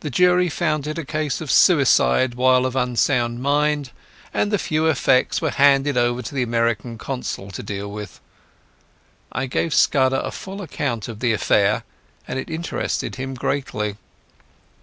The 0.00 0.10
jury 0.10 0.50
found 0.50 0.86
it 0.86 0.98
a 0.98 1.04
case 1.06 1.40
of 1.40 1.50
suicide 1.50 2.34
while 2.34 2.66
of 2.66 2.76
unsound 2.76 3.40
mind, 3.40 3.90
and 4.34 4.50
the 4.50 4.58
few 4.58 4.84
effects 4.84 5.40
were 5.40 5.48
handed 5.48 5.96
over 5.96 6.20
to 6.20 6.34
the 6.34 6.42
American 6.42 6.98
Consul 6.98 7.50
to 7.52 7.62
deal 7.62 7.90
with. 7.90 8.20
I 9.32 9.46
gave 9.46 9.72
Scudder 9.72 10.20
a 10.22 10.30
full 10.30 10.60
account 10.60 11.08
of 11.08 11.20
the 11.20 11.32
affair, 11.32 11.84
and 12.28 12.38
it 12.38 12.50
interested 12.50 13.14
him 13.14 13.32
greatly. 13.32 13.96